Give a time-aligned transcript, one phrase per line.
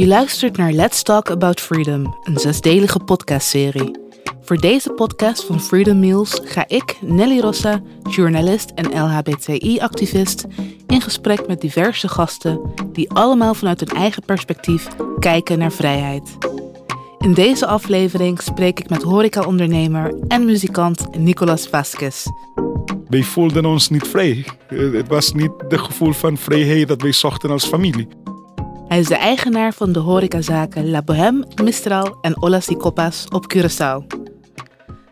[0.00, 3.98] Je luistert naar Let's Talk About Freedom, een zesdelige podcastserie.
[4.40, 7.80] Voor deze podcast van Freedom Meals ga ik, Nelly Rossa,
[8.10, 10.46] journalist en LHBTI-activist,
[10.86, 12.60] in gesprek met diverse gasten
[12.92, 16.36] die allemaal vanuit hun eigen perspectief kijken naar vrijheid.
[17.18, 22.26] In deze aflevering spreek ik met horecaondernemer en muzikant Nicolas Vasquez.
[23.08, 24.44] Wij voelden ons niet vrij.
[24.68, 28.08] Eh, Het was niet het gevoel van vrijheid dat wij zochten als familie.
[28.90, 33.54] Hij is de eigenaar van de horecazaken La Bohème, Mistral en Olas y Copas op
[33.54, 34.06] Curaçao.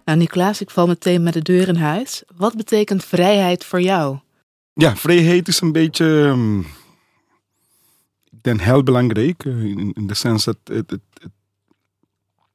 [0.05, 2.23] Nou, Nicolaas, ik val meteen met de deur in huis.
[2.37, 4.19] Wat betekent vrijheid voor jou?
[4.73, 6.25] Ja, vrijheid is een beetje.
[6.27, 6.59] ehm,
[8.31, 9.45] ik denk heel belangrijk.
[9.45, 10.99] eh, In, de sens dat het,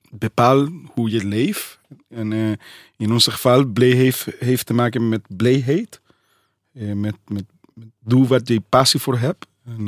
[0.10, 1.80] bepaalt hoe je leeft.
[2.10, 2.52] En eh,
[2.98, 6.02] in ons geval, heeft, heeft te maken met blijheid.
[6.74, 7.46] Eh, met, met,
[8.00, 9.48] doe wat je passie voor hebt.
[9.66, 9.88] En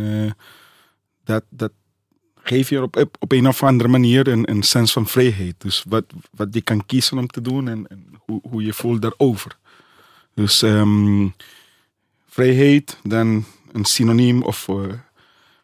[1.25, 1.71] dat, dat
[2.47, 5.55] geeft je op, op, een of andere manier een, een sens van vrijheid.
[5.57, 9.01] Dus wat, wat je kan kiezen om te doen en, en hoe, hoe je voelt
[9.01, 9.57] daarover.
[10.33, 11.27] Dus ehm,
[12.27, 14.75] vrijheid, dan een synoniem of eh,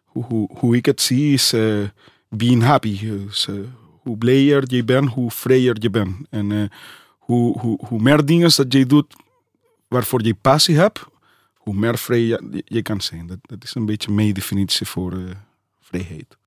[0.06, 1.84] hoe, hoe, hoe ik het zie is eh,
[2.30, 3.00] being happy.
[3.00, 3.56] Dus, eh,
[4.02, 6.16] hoe blijer je bent, hoe vrijer je bent.
[6.30, 6.72] En
[7.20, 9.16] hoe, hoe, hoe meer dingen dat je doet
[9.88, 11.06] waarvoor je passie hebt,
[11.56, 13.28] hoe meer vrij je, je kan zijn.
[13.28, 15.18] Dat, dat is een beetje mijn definitie voor
[15.82, 16.38] vrijheid.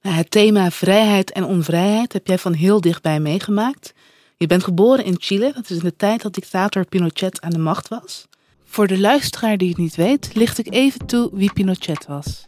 [0.00, 3.92] Nou, Het thema vrijheid en onvrijheid heb jij van heel dichtbij meegemaakt.
[4.36, 7.58] Je bent geboren in Chile, dat is in de tijd dat dictator Pinochet aan de
[7.58, 8.26] macht was.
[8.64, 12.46] Voor de luisteraar die het niet weet, licht ik even toe wie Pinochet was.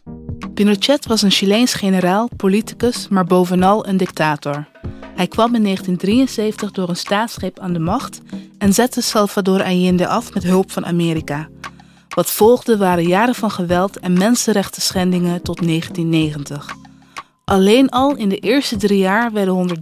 [0.53, 4.67] Pinochet was een Chileens generaal, politicus, maar bovenal een dictator.
[5.15, 8.21] Hij kwam in 1973 door een staatsgreep aan de macht
[8.57, 11.49] en zette Salvador Allende af met hulp van Amerika.
[12.15, 16.75] Wat volgde waren jaren van geweld en mensenrechten schendingen tot 1990.
[17.45, 19.81] Alleen al in de eerste drie jaar werden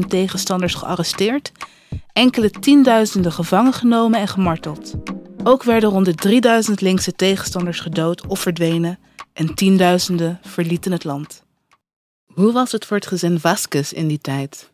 [0.00, 1.52] 130.000 tegenstanders gearresteerd,
[2.12, 4.94] enkele tienduizenden gevangen genomen en gemarteld.
[5.44, 8.98] Ook werden rond de 3000 linkse tegenstanders gedood of verdwenen
[9.32, 11.42] en tienduizenden verlieten het land.
[12.26, 14.70] Hoe was het voor het gezin Vasquez in die tijd?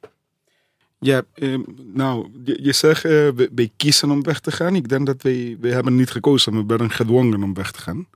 [1.04, 1.60] Ja, ehm,
[1.92, 4.74] nou, je, zegt, eh, we, wij kiezen om weg te gaan.
[4.74, 8.06] Ik denk dat wij, wij hebben niet gekozen, we werden gedwongen om weg te gaan.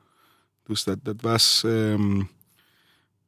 [0.66, 2.22] Dus dat, dat was, ehm,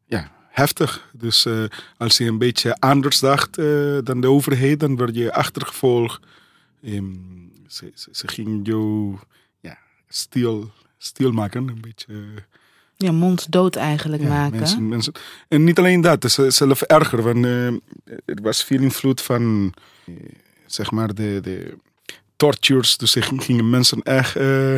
[0.04, 1.09] ja, heftig.
[1.12, 1.65] Dus eh,
[1.97, 6.27] als je een beetje anders dacht eh, dan de overheid, dan werd je achtergevolgd.
[6.82, 7.15] Ehm,
[7.66, 9.19] ze, ze, ze gingen jou,
[9.60, 9.78] ja,
[10.09, 12.15] stil, stil maken, een beetje...
[13.05, 14.59] Ja, monddood eigenlijk Ja, maken.
[14.59, 15.12] Mensen, mensen,
[15.49, 17.22] en niet alleen dat, het is zelf erger.
[17.22, 17.66] Want eh,
[18.25, 19.75] er was veel invloed van,
[20.06, 20.15] eh,
[20.66, 21.77] zeg maar, de, de
[22.37, 22.97] tortures.
[22.97, 24.75] Dus ze gingen mensen echt, eh,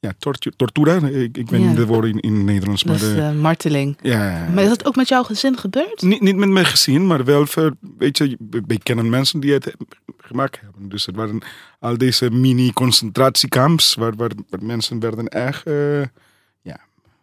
[0.00, 0.94] ja, tortu tortura.
[1.06, 1.66] Ik, ik weet Ja.
[1.66, 2.84] niet de woorden in, in het Nederlands.
[2.84, 3.98] Maar, Dus eh, marteling.
[4.02, 6.02] ja, Maar is dat ook met jouw gezin gebeurd?
[6.02, 8.36] niet, niet met mijn gezin, maar wel voor, weet je,
[8.66, 9.74] we kennen mensen die het
[10.18, 10.88] gemaakt hebben.
[10.88, 11.38] Dus het waren
[11.78, 15.64] al deze mini-concentratiekamps waar, waar, waar mensen werden echt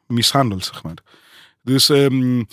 [0.07, 0.97] mishandeld, zeg maar.
[1.61, 2.43] Dus ehm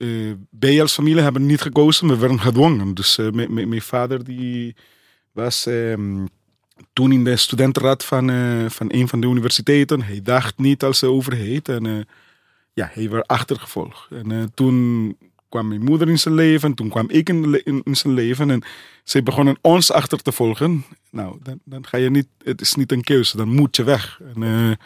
[0.00, 2.94] eh, wij als familie hebben niet gekozen, we werden gedwongen.
[2.94, 4.76] Dus eh, mijn- vader die
[5.32, 6.26] was ehm,
[6.92, 10.02] toen in de studentenraad van, eh, van een van de universiteiten.
[10.02, 11.68] Hij dacht niet als de overheid.
[11.68, 12.08] En
[12.72, 14.08] ja, hij werd achtergevolgd.
[14.10, 15.16] En toen
[15.48, 18.50] kwam mijn moeder in zijn leven, toen kwam ik in, in, zijn leven.
[18.50, 18.62] En
[19.04, 20.84] zij begonnen ons achter te volgen.
[21.10, 24.20] Nou, dan, dan ga je niet, het is niet een keuze, dan moet je weg.
[24.34, 24.78] En,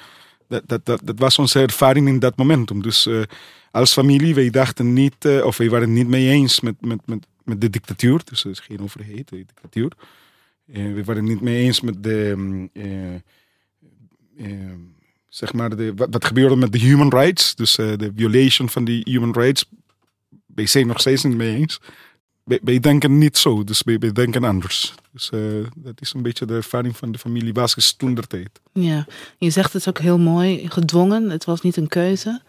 [0.48, 2.82] dat, dat, dat, dat was onze ervaring in dat momentum.
[2.82, 3.22] Dus eh,
[3.70, 7.06] als familie, wij dachten niet, eh, of wij waren het niet mee eens met, met,
[7.06, 8.20] met, met de dictatuur.
[8.24, 9.92] Dus het is geen overheid, de dictatuur.
[10.66, 12.70] Eh, we waren het niet mee eens met de, mm,
[15.28, 17.54] zeg maar, de, wat, gebeurde met de human rights.
[17.54, 19.64] Dus de violation van die human rights.
[20.46, 21.80] Wij zijn nog steeds niet mee eens.
[22.44, 24.94] Wij, wij denken niet zo, dus wij, wij denken anders.
[25.12, 25.40] Dus eh,
[25.76, 28.60] dat is een beetje de ervaring van de familie Vasquez toen der tijd.
[28.72, 29.06] Ja,
[29.38, 31.30] je zegt het ook heel mooi, gedwongen.
[31.30, 32.42] Het was niet een keuze.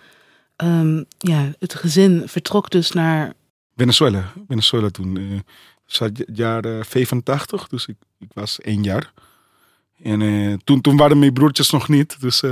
[0.56, 3.34] Ehm, ja, het gezin vertrok dus naar.
[3.76, 5.18] Venezuela, Venezuela toen.
[5.18, 5.40] eh
[6.00, 9.14] het jaar eh, 85, dus ik, ik was één jaar.
[10.04, 12.50] En eh, toen, toen waren mijn broertjes nog niet, dus eh,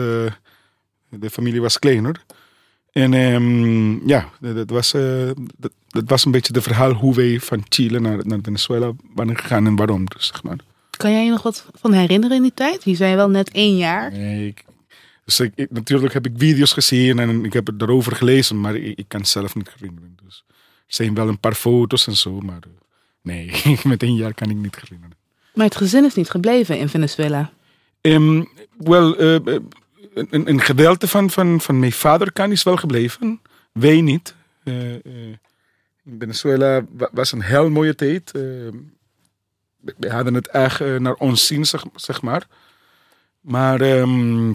[1.10, 2.26] de familie was kleiner.
[2.94, 7.40] En ehm, ja, dat, was, eh, dat, dat was een beetje de verhaal hoe wij
[7.40, 10.06] van Chile naar, naar Venezuela waren gegaan en waarom.
[10.06, 10.58] Dus, zeg maar.
[10.98, 12.84] Kan jij je nog wat van herinneren in die tijd?
[12.84, 14.12] Je zei wel net één jaar.
[14.12, 14.64] Nee, ik,
[15.26, 18.76] dus ik, ik- natuurlijk heb ik video's gezien en ik heb het erover gelezen, maar
[18.76, 20.18] ik, ik kan het zelf niet herinneren.
[20.26, 20.44] Dus
[20.88, 22.70] er zijn wel een paar foto's en zo, maar eh,
[23.22, 23.52] nee,
[23.84, 25.18] met één jaar kan ik niet herinneren.
[25.54, 27.52] Maar het gezin is niet gebleven in Venezuela.
[28.02, 28.44] Ehm,
[28.78, 29.36] wel, eh,
[30.14, 33.42] een, gedeelte van, van, van mijn vaderkant is wel gebleven.
[33.72, 34.36] Wij niet.
[34.64, 35.02] Eh, eh,
[36.06, 38.32] in Venezuela wa- was een heel mooie tijd.
[38.32, 38.42] Eh,
[39.98, 41.66] we- hadden het echt naar ons zin,
[41.96, 42.48] zeg, maar.
[43.42, 44.50] Maar ehm,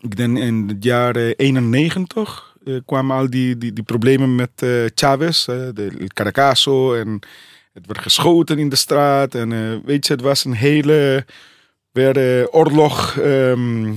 [0.00, 4.50] ik denk in het jaar eh, 91 eh, kwamen al die, die, problemen met
[4.94, 6.94] Chavez, de El Caracazo.
[6.94, 7.18] En
[7.72, 9.34] het werd geschoten in de straat.
[9.34, 11.24] En weet je, het was een hele
[11.92, 13.92] weer, oorlog ehm,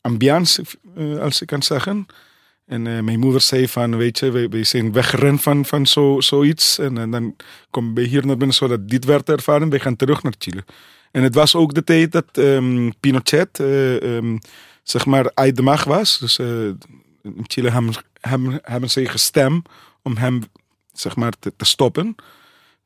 [0.00, 0.64] ambiance,
[0.96, 2.06] eh, als ik kan zeggen.
[2.66, 6.78] En eh, mijn moeder zei van, weet je, we zijn weggerend van, van zo, zoiets.
[6.78, 7.36] En, eh, dan
[7.70, 9.70] komen we hier naar binnen zodat dit werd ervaren.
[9.70, 10.64] We gaan terug naar Chile.
[11.10, 14.36] En het was ook de tijd dat ehm, Pinochet, eh, ehm,
[14.82, 16.18] zeg maar, uit de macht was.
[16.18, 16.64] Dus eh,
[17.22, 19.68] in Chile hebben, hebben, hebben ze gestemd
[20.02, 20.42] om hem,
[20.92, 22.14] zeg maar, te stoppen.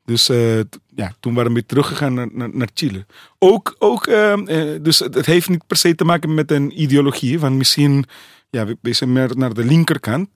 [0.05, 0.59] Dus eh,
[0.95, 3.05] ja, toen waren we teruggegaan naar, naar, Chile.
[3.39, 7.39] Ook, ook ehm, eh, dus het, heeft niet per se te maken met een ideologie.
[7.39, 8.05] Want misschien,
[8.49, 10.29] ja, we, zijn meer naar de linkerkant.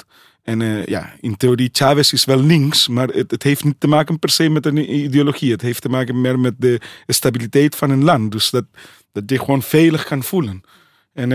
[0.43, 3.87] En eh, ja, in theorie, Chavez is wel links, maar het, het heeft niet te
[3.87, 5.51] maken per se met een ideologie.
[5.51, 8.31] Het heeft te maken meer met de stabiliteit van een land.
[8.31, 8.65] Dus dat,
[9.11, 10.61] dat je gewoon veilig kan voelen.
[11.13, 11.31] En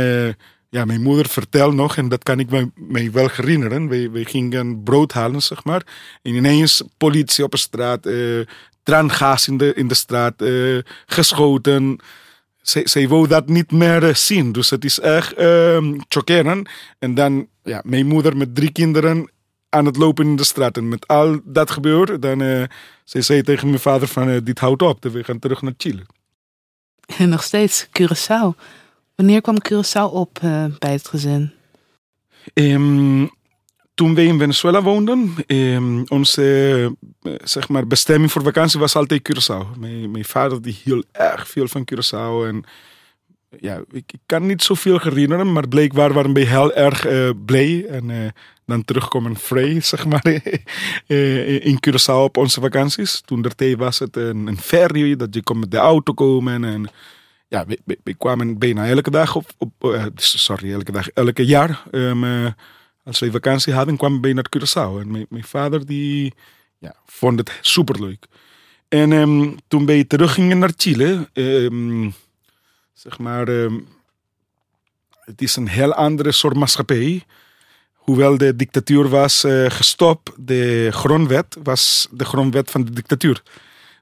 [0.74, 3.88] ja, mijn moeder vertelt nog, en dat kan ik me, wel herinneren.
[3.88, 5.82] Wij, gingen brood halen, zeg maar.
[6.22, 8.06] En ineens politie op de straat,
[8.82, 11.98] traangas in de, in de straat, eh, geschoten.
[12.62, 14.52] Zij, zij wou dat niet meer eh, zien.
[14.52, 16.68] Dus het is echt ehm chockerend.
[16.98, 19.30] En dan, ja, mijn moeder met drie kinderen
[19.68, 20.76] aan het lopen in de straat.
[20.76, 22.62] En met al dat gebeurt, dan eh
[23.04, 25.04] zij zei tegen mijn vader van, dit houdt op.
[25.04, 26.02] We gaan terug naar Chile.
[27.18, 28.56] En nog steeds Curaçao.
[29.14, 31.52] Wanneer kwam Curaçao op eh, bij het gezin?
[32.52, 33.26] Ehm,
[33.94, 39.22] toen wij in Venezuela woonden, ehm, onze eh, zeg maar bestemming voor vakantie was altijd
[39.30, 39.78] Curaçao.
[39.78, 42.46] Mijn, mijn vader die hield erg veel van Curaçao.
[42.46, 42.64] En
[43.60, 47.86] ja, ik, kan niet zoveel herinneren, maar blijkbaar waren wij heel erg eh, blij.
[47.86, 48.34] En
[48.66, 50.40] dan terugkomen vrij, zeg maar,
[51.06, 53.20] in Curaçao op onze vakanties.
[53.20, 56.64] Toen tijd was het een, een ferry, dat je kon met de auto komen.
[56.64, 56.90] En
[57.54, 57.64] ja,
[58.02, 61.82] we, kwamen bijna elke dag op, op eh, sorry, elke dag, elke jaar.
[61.90, 62.46] eh,
[63.04, 65.00] als wij vakantie hadden, kwamen we naar Curaçao.
[65.00, 66.34] En mijn, mijn vader die,
[66.78, 68.26] ja, vond het superleuk.
[68.88, 72.10] En ehm, toen wij teruggingen naar Chile, ehm,
[72.92, 73.46] zeg maar,
[75.24, 77.24] het is een heel andere soort maatschappij.
[78.04, 83.42] Hoewel de dictatuur was eh, gestopt, de grondwet was de grondwet van de dictatuur.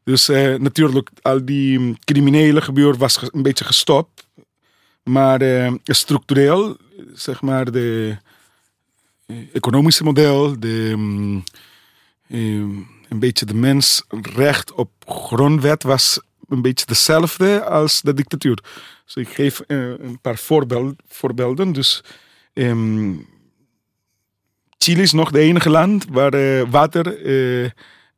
[0.04, 4.22] Dus eh, natuurlijk, al die criminele gebeuren was een beetje gestopt.
[5.02, 6.76] Maar eh, structureel,
[7.12, 8.16] zeg maar, de
[9.26, 10.96] eh, economische model, de,
[12.28, 12.38] eh,
[13.08, 18.64] een beetje de mensrecht op grondwet was een beetje dezelfde als de dictatuur.
[19.04, 21.72] Dus ik geef een paar voorbeeld, voorbeelden.
[21.72, 22.04] Dus
[22.52, 23.14] ehm,
[24.78, 27.06] Chile is nog de enige land waar water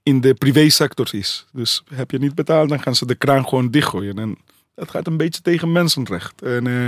[0.05, 1.47] in de privésector is.
[1.53, 4.19] Dus heb je niet betaald, dan gaan ze de kraan gewoon dichtgooien.
[4.19, 4.37] En
[4.75, 6.43] dat gaat een beetje tegen mensenrecht.
[6.43, 6.87] En, eh,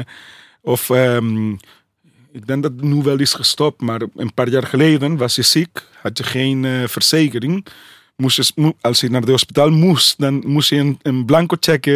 [0.60, 1.52] of ehm,
[2.32, 5.42] ik denk dat het nu wel is gestopt, maar een paar jaar geleden was je
[5.42, 7.66] ziek, had je geen eh, verzekering.
[8.16, 11.86] Moest je, als je naar de hospitaal moest, dan moest je een, blanco check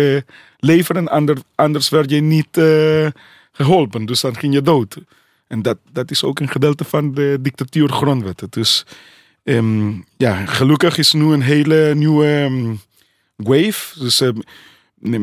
[0.59, 3.07] leveren, ander, anders werd je niet eh,
[3.53, 4.07] geholpen.
[4.07, 4.97] Dus dan ging je dood.
[5.47, 8.47] En dat, dat is ook een gedeelte van de dictatuur grondwetten.
[8.51, 8.85] Dus
[9.57, 12.75] ehm, ja, gelukkig is nu een hele nieuwe ehm,
[13.37, 14.01] wave.
[14.01, 14.39] Dus ehm,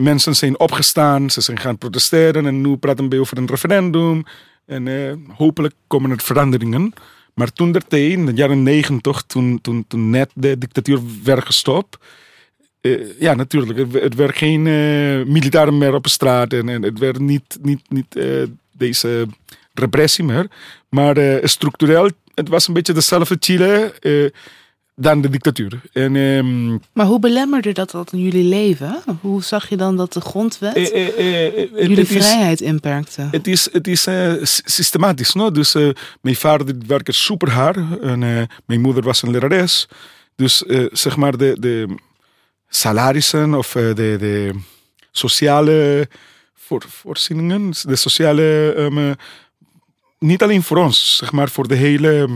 [0.03, 4.23] mensen zijn opgestaan, ze zijn gaan protesteren en nu praten we over een referendum.
[4.65, 6.93] En eh, hopelijk komen er veranderingen.
[7.33, 11.97] Maar toen tijd, in de jaren negentig, toen, toen, toen net de dictatuur werd gestopt.
[12.81, 13.93] eh, ja, natuurlijk.
[13.93, 16.53] Het, werd geen eh militairen meer op straat.
[16.53, 18.19] En, het werd niet, niet, niet
[18.71, 19.27] deze
[19.73, 20.47] repressie meer.
[20.89, 24.29] Maar structureel, het was een beetje dezelfde Chile eh,
[24.95, 25.81] dan de dictatuur.
[25.93, 29.03] En ehm, Maar hoe belemmerde dat dat in jullie leven?
[29.21, 31.07] Hoe zag je dan dat de grondwet eh,
[31.47, 33.27] eh, jullie is- vrijheid inperkte?
[33.31, 35.33] Het is, het is sy- systematisch.
[35.33, 35.51] No?
[35.51, 35.73] Dus
[36.21, 37.77] mijn vader werkte super hard.
[38.01, 38.19] En
[38.65, 39.87] mijn moeder was een lerares.
[40.35, 40.57] Dus
[40.91, 41.95] zeg maar de, de
[42.69, 44.51] salarissen of de, de
[45.11, 46.07] sociale
[46.55, 47.71] voor, voorzieningen.
[47.81, 49.11] De sociale, ehm, eh,
[50.19, 52.29] niet alleen voor ons, zeg maar voor de hele,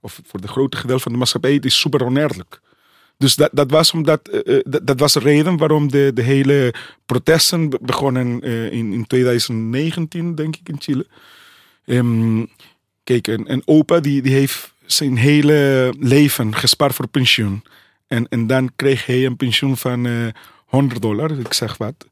[0.00, 2.60] of voor de grote gedeelte van de maatschappij, het is super oneerlijk.
[3.16, 6.74] Dus dat, dat was omdat, eh, eh, dat, was de reden waarom de, de hele
[7.06, 11.06] protesten be- begonnen eh, in, in 2019, denk ik, in Chile.
[11.84, 12.44] Ehm,
[13.04, 17.64] kijk, een, opa die, die heeft zijn hele leven gespaard voor pensioen.
[18.06, 20.26] En, en dan kreeg hij een pensioen van eh
[20.68, 22.06] 100 dollar, ik zeg wat.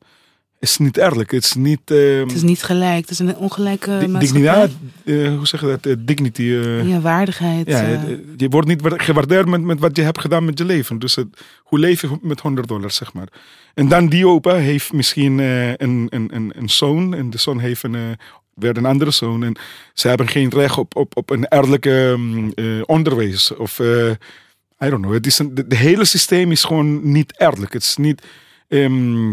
[0.59, 1.31] Is niet eerlijk.
[1.31, 1.81] Het is niet...
[1.91, 3.01] ehm, Het is niet gelijk.
[3.01, 4.71] Het is een ongelijke di- maatschappij.
[5.05, 5.87] eh, hoe zeg je dat?
[5.87, 6.43] Eh, dignity.
[6.43, 7.67] eh, Ja, waardigheid.
[7.69, 8.05] ja,
[8.37, 10.99] je wordt niet wa- gewaardeerd met, met wat je hebt gedaan met je leven.
[10.99, 11.27] Dus het,
[11.63, 13.29] hoe leef je met 100 dollar, zeg maar.
[13.75, 17.15] En dan die opa heeft misschien een, een, een, een zoon.
[17.15, 18.17] En de zoon heeft een,
[18.55, 19.45] weer een andere zoon.
[19.45, 19.57] En
[19.95, 22.53] ze hebben geen recht op, op, op een eerlijke mm,
[22.85, 23.55] onderwijs.
[23.55, 25.13] Of, I don't know.
[25.13, 27.73] Het is een, de, de hele systeem is gewoon niet eerlijk.
[27.73, 28.23] Het is niet...
[28.69, 29.33] ehm,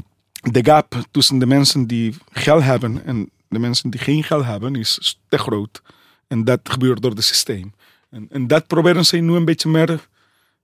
[0.52, 4.76] de gap tussen de mensen die geld hebben en de mensen die geen geld hebben
[4.76, 5.82] is te groot.
[6.28, 7.74] En dat gebeurt door het systeem.
[8.10, 10.08] En, en dat proberen ze nu een beetje meer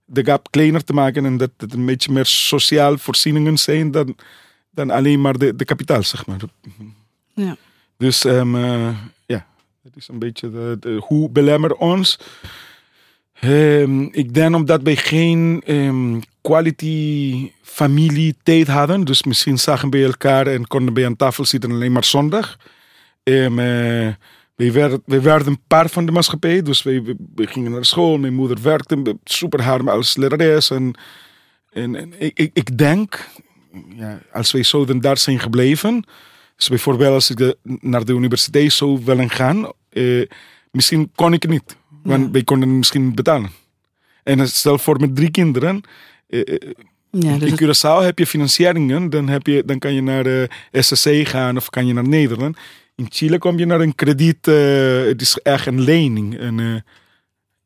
[0.04, 4.16] de gap kleiner te maken en dat het een beetje meer sociaal voorzieningen zijn dan,
[4.70, 6.40] dan alleen maar de, de kapitaal, zeg maar.
[7.34, 7.56] Ja.
[7.96, 8.96] Dus ehm, eh,
[9.26, 9.46] ja,
[9.82, 12.18] het is een beetje de, de- hoe belemmeren ons.
[13.40, 19.04] Ehm, ik denk omdat wij geen ehm, quality familie tijd hadden.
[19.04, 22.56] Dus misschien zagen we elkaar en konden bij aan tafel zitten alleen maar zondag.
[23.22, 24.12] Ehm, eh,
[24.56, 26.62] wij, werden, wij werden part van de maatschappij.
[26.62, 28.18] Dus wij, wij, wij gingen naar school.
[28.18, 30.70] Mijn moeder werkte super hard als lerares.
[30.70, 30.92] En,
[31.72, 33.28] en, en ik, ik, denk,
[33.96, 36.04] ja, als wij zouden daar zijn gebleven.
[36.56, 39.72] Dus bijvoorbeeld als ik de- naar de universiteit zou willen gaan.
[39.90, 40.26] eh,
[40.70, 41.76] misschien kon ik niet.
[42.02, 42.30] Want Ja.
[42.30, 43.50] wij konden misschien betalen.
[44.22, 45.80] En stel voor met drie kinderen.
[46.30, 46.70] Eh, eh,
[47.10, 49.10] ja, dus in Curaçao heb je financieringen.
[49.10, 52.56] Dan, heb je, dan kan je naar de SSC gaan of kan je naar Nederland.
[52.94, 54.48] In Chile kom je naar een krediet.
[54.48, 56.38] eh, het is echt een lening.
[56.38, 56.74] En, eh,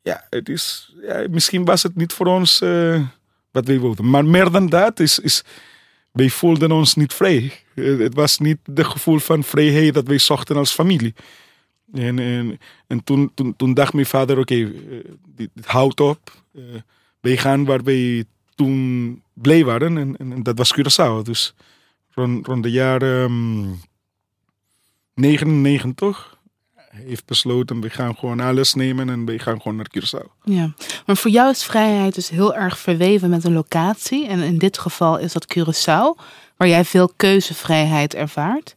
[0.03, 3.01] ja, het is, ja, misschien was het niet voor ons eh,
[3.51, 4.11] wat wij wilden.
[4.11, 5.19] Maar meer dan dat is...
[5.19, 5.45] is
[6.13, 7.53] wij voelden ons niet vrij.
[7.75, 11.15] Eh, Het was niet het gevoel van vrijheid dat wij zochten als familie.
[11.93, 14.69] En, en, en toen, toen, toen dacht mijn vader, oké, eh,
[15.35, 16.33] dit, dit houdt op.
[16.55, 16.63] Eh,
[17.21, 19.99] wij gaan waar wij toen blij waren.
[19.99, 21.23] En, en, en dat was Curaçao.
[21.23, 21.55] Dus
[22.11, 23.73] rond, rond de jaren ehm,
[25.15, 26.39] 99
[26.95, 30.43] heeft besloten, we gaan gewoon alles nemen en we gaan gewoon naar Curaçao.
[30.45, 30.75] ja.
[31.07, 34.27] Maar voor jou is vrijheid dus heel erg verweven met een locatie.
[34.27, 36.23] En in dit geval is dat Curaçao,
[36.57, 38.75] waar jij veel keuzevrijheid ervaart.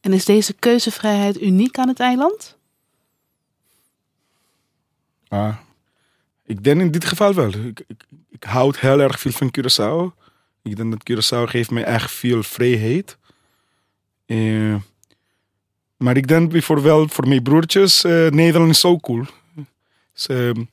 [0.00, 2.56] En is deze keuzevrijheid uniek aan het eiland?
[5.28, 5.56] Ah,
[6.46, 7.48] ik denk in dit geval wel.
[7.48, 8.04] Ik, ik,
[8.40, 10.16] ik houd heel erg veel van Curaçao.
[10.62, 13.18] Ik denk dat Curaçao geeft mij echt veel vrijheid.
[14.26, 14.74] Eh,
[15.96, 19.24] maar ik denk bijvoorbeeld voor mijn broertjes, eh, Nederland is zo cool.
[20.12, 20.64] Dus, ehm,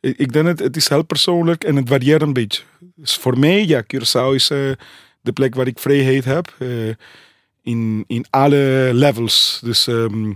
[0.00, 2.62] ik, denk dat het is heel persoonlijk en het varieert een beetje.
[2.78, 4.72] Dus voor mij, ja, Curaçao is eh,
[5.20, 6.54] de plek waar ik vrijheid heb.
[7.62, 9.60] in, in alle levels.
[9.62, 10.30] Dus ehm,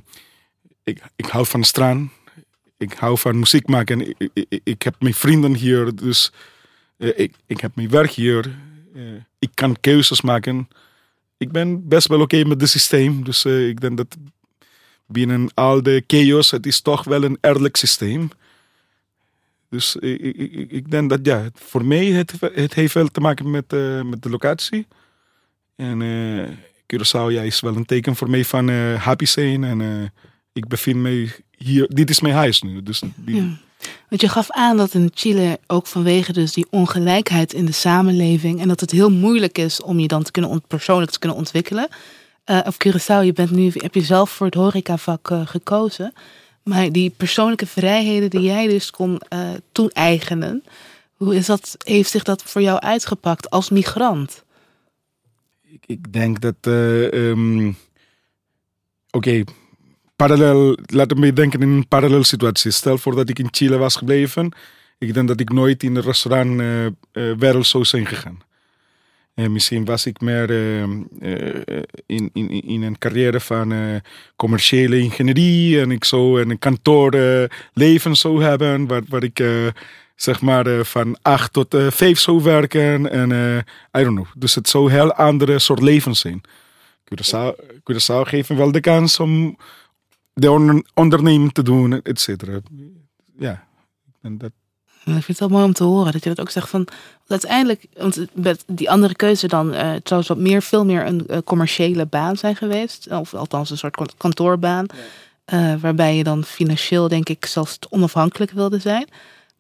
[0.85, 2.11] ik, ik hou van strand
[2.79, 4.15] ik hou van muziek maken.
[4.19, 6.33] Ik, ik, heb mijn vrienden hier, dus
[6.99, 8.59] ik, ik heb mijn werk hier.
[8.95, 9.03] Eh,
[9.39, 10.69] ik kan keuzes maken.
[11.37, 13.25] Ik ben best wel oké met het systeem.
[13.25, 14.17] Dus eh, ik denk dat
[15.07, 18.31] binnen al de chaos, het is toch wel een eerlijk systeem.
[19.71, 24.03] Dus ik, denk dat ja, voor mij het, het heeft wel te maken met, eh,
[24.03, 24.87] met de locatie.
[25.77, 26.49] En eh
[26.89, 29.65] Curaçao ja, is wel een teken voor mij van eh, happy zijn.
[29.65, 30.09] En eh,
[30.59, 32.83] ik bevind me hier, dit is mijn huis nu.
[32.83, 33.47] Dus die- Ja.
[34.09, 38.61] Want je gaf aan dat in Chile ook vanwege dus die ongelijkheid in de samenleving
[38.61, 41.89] en dat het heel moeilijk is om je dan te kunnen persoonlijk te kunnen ontwikkelen.
[42.45, 46.13] Eh op Curaçao, je bent nu, heb je zelf voor het horecavak eh, gekozen.
[46.65, 50.63] Maar die persoonlijke vrijheden die jij dus kon eh toe-eigenen,
[51.15, 54.45] hoe is dat, heeft zich dat voor jou uitgepakt als migrant?
[55.71, 56.55] ik, ik denk dat.
[56.61, 57.73] eh, ehm,
[59.11, 59.45] Oké,
[60.19, 60.79] parallel.
[60.87, 62.71] Laten we denken in een parallel situatie.
[62.71, 64.53] Stel voor dat ik in Chile was gebleven.
[64.99, 68.39] Ik denk dat ik nooit in de restaurantwereld zou zijn gegaan.
[69.35, 73.97] En misschien was ik meer eh, eh, in, in, in een carrière van eh,
[74.37, 75.81] commerciële ingenieurie.
[75.81, 78.87] En ik zou een kantoor eh, leven zou hebben.
[78.87, 79.67] Waar, waar ik eh,
[80.21, 83.11] zeg maar eh, van acht tot eh, vijf zou werken.
[83.11, 84.27] En eh, I don't know.
[84.37, 86.41] Dus het zou een heel andere soort leven zijn.
[87.05, 87.55] Curaçao,
[87.91, 89.57] Curaçao geeft me wel de kans om
[90.41, 92.61] de onder- onderneming te doen, et cetera.
[93.39, 93.65] Ja,
[94.23, 94.51] en dat,
[95.05, 96.87] Ik vind het wel mooi om te horen dat je dat ook zegt van.
[97.27, 101.27] Uiteindelijk, want met die andere keuze dan, eh, het zou zo meer, veel meer een
[101.27, 103.11] eh, commerciële baan zijn geweest.
[103.11, 104.87] Of althans een soort kan- kantoorbaan.
[105.45, 109.09] eh, waarbij je dan financieel, denk ik, zelfs onafhankelijk wilde zijn.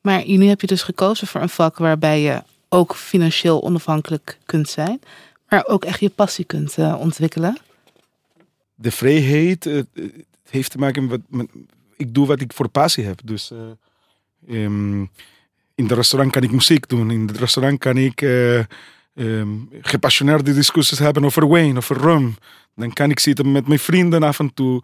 [0.00, 4.68] Maar nu heb je dus gekozen voor een vak waarbij je ook financieel onafhankelijk kunt
[4.68, 5.00] zijn.
[5.48, 7.56] Maar ook echt je passie kunt eh, ontwikkelen.
[8.74, 9.82] de vrijheid eh,
[10.50, 11.48] heeft te maken met.
[11.96, 13.20] Ik doe wat ik voor passie heb.
[13.24, 15.00] Dus eh, ehm,
[15.74, 17.10] in het restaurant kan ik muziek doen.
[17.10, 18.58] In het restaurant kan ik eh,
[19.14, 19.48] ehm,
[19.80, 22.36] gepassioneerde discussies hebben over wijn, over rum.
[22.74, 24.82] Dan kan ik zitten met mijn vrienden af en toe.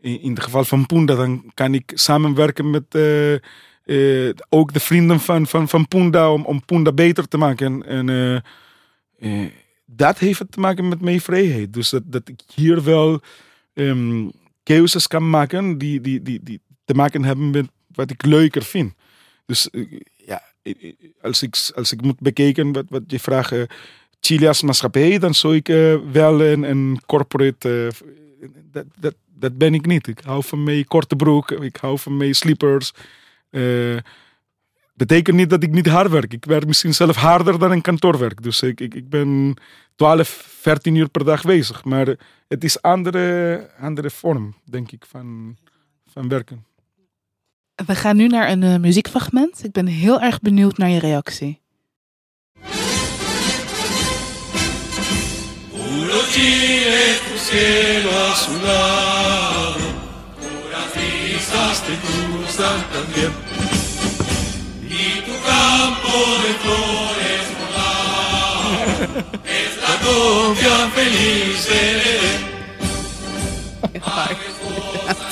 [0.00, 5.20] In, in het geval van Punda, dan kan ik samenwerken met eh, ook de vrienden
[5.20, 7.86] van, van, van Punda om, om Punda beter te maken.
[7.86, 8.42] En
[9.86, 11.72] dat heeft te maken met mijn vrijheid.
[11.72, 13.20] Dus dat, dat ik hier wel
[13.74, 14.28] ehm,
[14.62, 18.92] keuzes kan maken die, die, die, die te maken hebben met wat ik leuker vind.
[19.46, 20.92] Dus eh, ja, eh, eh,
[21.22, 23.54] als ik, als ik moet bekijken wat, wat je vraagt,
[24.46, 25.66] als maatschappij, dan zou ik
[26.12, 27.92] wel een, een corporate.
[28.72, 30.06] dat, dat, dat ben ik niet.
[30.06, 32.92] Ik hou van mijn korte broek, ik hou van mijn slippers.
[35.02, 36.32] Betekent niet dat ik niet hard werk.
[36.32, 38.42] Ik werk misschien zelf harder dan een kantoorwerk.
[38.42, 39.54] Dus ik, ik, ik ben
[39.96, 40.28] 12,
[40.60, 41.84] 14 uur per dag bezig.
[41.84, 42.16] Maar
[42.48, 45.56] het is andere, andere vorm, denk ik, van,
[46.06, 46.64] van werken.
[47.86, 49.64] We gaan nu naar een eh, muziekfragment.
[49.64, 51.60] Ik ben heel erg benieuwd naar je reactie.
[65.62, 67.46] Campo de flores
[69.58, 72.50] es la copia feliz Edén.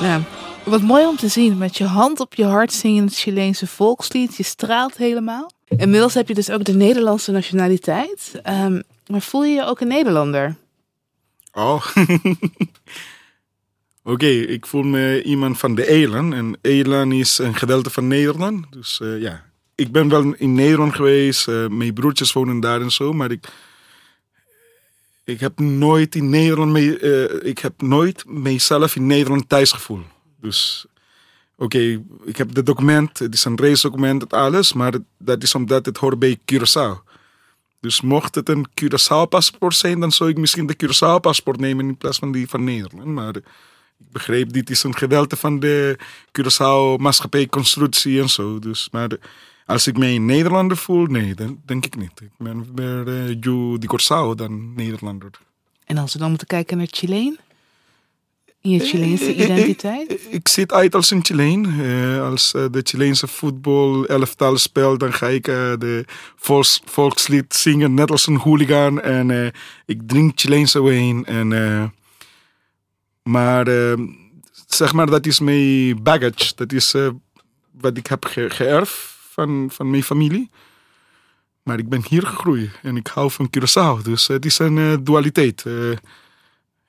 [0.00, 0.22] Nou,
[0.64, 1.58] wat mooi om te zien.
[1.58, 4.36] Met je hand op je hart zing je het Chileense volkslied.
[4.36, 5.50] Je straalt helemaal.
[5.68, 8.32] Inmiddels heb je dus ook de Nederlandse nationaliteit.
[8.42, 10.56] Ehm, maar voel je je ook een Nederlander?
[11.52, 11.86] Oh.
[14.12, 16.32] Oké, ik voel me iemand van de Eilen.
[16.32, 18.66] En Eilen is een gedeelte van Nederland.
[18.70, 19.49] Dus eh, ja,
[19.80, 21.48] ik ben wel in Nederland geweest.
[21.48, 23.12] eh, mijn broertjes wonen daar en zo.
[23.12, 23.48] Maar ik,
[25.24, 30.04] ik heb nooit in Nederland mee, eh, ik heb nooit mezelf in Nederland thuis gevoeld.
[30.40, 30.86] Dus
[31.56, 33.18] oké, ik heb het document.
[33.18, 34.72] Het is een reisdocument, het alles.
[34.72, 37.08] Maar dat is omdat het hoort bij Curaçao.
[37.80, 42.18] Dus mocht het een Curaçao-paspoort zijn, dan zou ik misschien de Curaçao-paspoort nemen in plaats
[42.18, 43.06] van die van Nederland.
[43.06, 43.44] Maar ik
[44.12, 45.98] begreep, dit is een gedeelte van de
[46.32, 48.58] Curaçao-maatschappij-constructie en zo.
[48.58, 49.10] Dus, maar
[49.70, 52.20] als ik mij Nederlander voel, nee, dan denk ik niet.
[52.20, 55.30] Ik ben meer uh, di Curaçao dan Nederlander.
[55.84, 57.38] En als we dan moeten kijken naar Chileen?
[58.60, 60.10] In je Chileense Eh, eh, eh, identiteit?
[60.10, 61.66] Ik, ik zit uit als een Chileen.
[62.20, 66.04] Als de Chileense voetbal elftal speelt, dan ga ik de
[66.36, 69.00] volks, volkslied zingen, net als een hooligan.
[69.00, 69.52] En
[69.86, 71.24] ik drink Chileense wijn.
[71.24, 71.48] En,
[73.22, 73.66] maar
[74.66, 76.52] zeg maar, dat is mijn baggage.
[76.54, 76.94] Dat is
[77.70, 79.09] wat ik heb ge geërfd
[79.68, 80.50] van, mijn familie.
[81.62, 84.02] Maar ik ben hier gegroeid en ik hou van Curaçao.
[84.02, 85.66] Dus het is een eh, dualiteit.
[85.66, 85.96] Eh,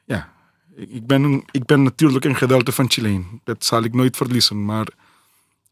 [0.06, 0.34] ja,
[0.76, 3.42] ik ben, ik ben natuurlijk een gedeelte van Chileen.
[3.44, 4.66] Dat zal ik nooit verliezen.
[4.66, 4.88] Maar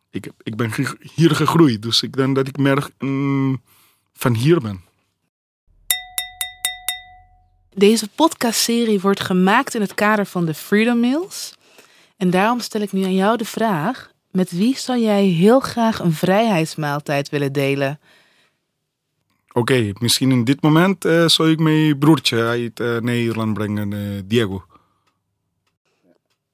[0.09, 0.71] ik, ik ben
[1.13, 1.81] hier gegroeid.
[1.81, 3.61] Dus ik denk dat ik meer mm,
[4.13, 4.87] van hier ben.
[7.73, 11.53] Deze podcastserie wordt gemaakt in het kader van de Freedom Meals.
[12.17, 15.99] En daarom stel ik nu aan jou de vraag: met wie zou jij heel graag
[15.99, 17.99] een vrijheidsmaaltijd willen delen?
[19.51, 24.21] Oké, misschien in dit moment eh, zou ik mijn broertje uit eh, Nederland brengen, eh,
[24.25, 24.65] Diego.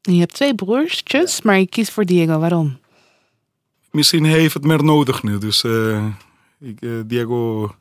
[0.01, 2.39] Je hebt twee broertjes, maar je kiest voor Diego.
[2.39, 2.79] Waarom?
[3.91, 5.37] Misschien heeft het meer nodig nu.
[5.37, 5.63] Dus
[6.59, 7.71] ik, Diego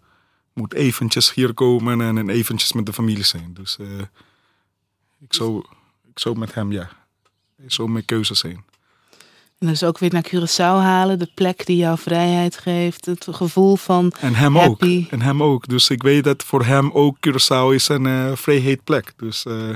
[0.53, 3.55] moet eventjes hier komen en, en eventjes met de familie zijn.
[3.55, 3.79] Dus
[5.21, 5.65] ik, zou,
[6.11, 6.91] ik zou met hem, ja.
[7.57, 8.65] Hij zou mijn keuze zijn.
[9.65, 13.77] En dus ook weer naar Curaçao halen, de plek die jou vrijheid geeft, het gevoel
[13.77, 15.03] van En hem happy.
[15.05, 15.11] ook.
[15.11, 15.69] En hem ook.
[15.69, 19.13] Dus ik weet dat voor hem ook Curaçao is een eh vrijheid plek.
[19.17, 19.69] Dus eh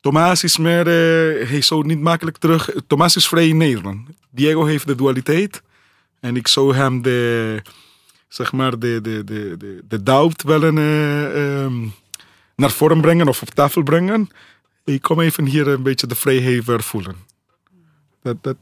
[0.00, 2.70] Thomas is meer, eh, hij zou niet makkelijk terug.
[2.86, 4.08] Thomas is vrij in Nederland.
[4.30, 5.62] Diego heeft de dualiteit.
[6.20, 7.62] En ik zou hem de,
[8.28, 11.86] zeg maar, de, de, de, de, de doubt wel een, eh, ehm,
[12.56, 14.30] naar voren brengen of op tafel brengen.
[14.84, 17.29] Ik kom even hier een beetje de vrijheid weer voelen.
[18.22, 18.56] Dat, dat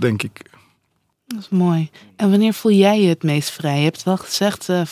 [0.00, 0.42] denk ik.
[1.26, 1.90] Dat is mooi.
[2.16, 3.78] En wanneer voel jij je het meest vrij?
[3.78, 4.82] Je hebt wel gezegd, eh,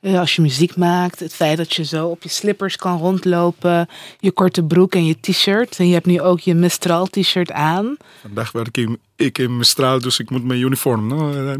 [0.00, 3.88] eh, als je muziek maakt, het feit dat je zo op je slippers kan rondlopen,
[4.18, 5.78] je korte broek en je t-shirt.
[5.78, 7.96] En je hebt nu ook je Mistral t-shirt aan.
[8.20, 11.06] Vandaag werk ik, ik in Mistral, dus ik moet mijn uniform.
[11.06, 11.32] No?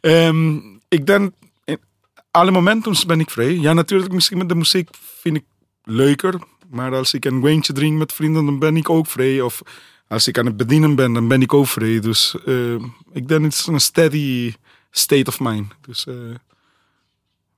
[0.00, 0.56] Ehm,
[0.88, 1.32] ik denk,
[1.64, 1.78] in
[2.30, 3.54] alle momenten ben ik vrij.
[3.54, 4.88] Ja, natuurlijk, misschien met de muziek
[5.20, 5.44] vind ik
[5.84, 6.34] leuker.
[6.68, 9.40] Maar als ik een wijntje drink met vrienden, dan ben ik ook vrij.
[9.40, 9.62] Of
[10.08, 12.00] als ik aan het bedienen ben, dan ben ik vrij.
[12.00, 12.74] Dus eh,
[13.12, 14.54] ik denk, het is een steady
[14.90, 15.72] state of mind.
[15.86, 16.14] Dus, eh,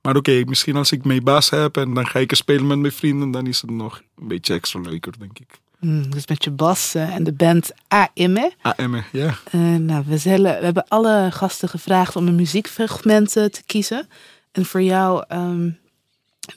[0.01, 2.77] maar oké, misschien als ik mijn baas heb en dan ga ik er spelen met
[2.77, 5.59] mijn vrienden, dan is het nog een beetje extra leuker, denk ik.
[5.79, 8.53] Hmm, dus met je bas eh, en de band AIME.
[8.61, 9.37] AM, ja.
[9.77, 14.07] Nou, we, zullen, we hebben alle gasten gevraagd om een muziekfragment te kiezen.
[14.51, 15.69] En voor jou ehm,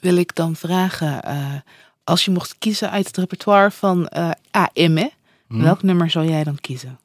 [0.01, 1.21] wil ik dan vragen,
[2.03, 4.31] als je mocht kiezen uit het repertoire van eh
[5.51, 6.99] Hè, welk nummer zou jij dan kiezen?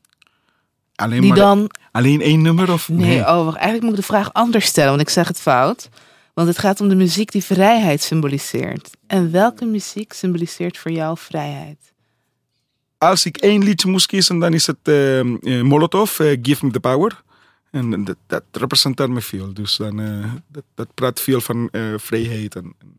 [0.94, 2.72] Alleen, Die maar, dan alleen één nummer?
[2.72, 3.56] Of, Nee, oh, wacht.
[3.56, 5.88] Eigenlijk moet ik de vraag anders stellen, want ik zeg het fout.
[6.34, 8.90] Want het gaat om de muziek die vrijheid symboliseert.
[9.06, 11.92] En welke muziek symboliseert voor jou vrijheid?
[12.98, 16.72] Als ik één liedje moest kiezen, dan is het eh, eh, Molotov, eh, Give Me
[16.72, 17.22] The Power.
[17.70, 19.54] En dat, dat representeert me veel.
[19.54, 19.96] Dus dan,
[20.48, 22.54] dat, dat praat veel van vrijheid.
[22.54, 22.96] En, en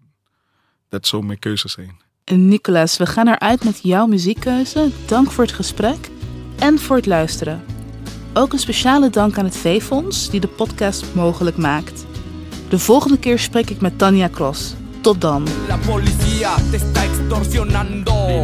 [0.90, 2.00] dat zou mijn keuze zijn.
[2.28, 4.90] En Nicolas, we gaan eruit met jouw muziekkeuze.
[5.06, 6.10] Dank voor het gesprek
[6.60, 7.64] en voor het luisteren.
[8.34, 12.06] Ook een speciale dank aan het V-Fonds die de podcast mogelijk maakt.
[12.70, 14.76] De volgende keer spreek ik met Tanja Cross.
[15.02, 15.48] Tot dan.
[15.68, 18.44] La policía te está extorsionando.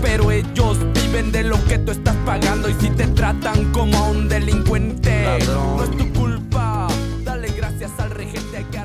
[0.00, 2.68] Pero ellos viven de lo que tú estás pagando.
[2.68, 6.86] Y si te tratan como a un delincuente, no es tu culpa.
[7.24, 8.77] Dale gracias al regente.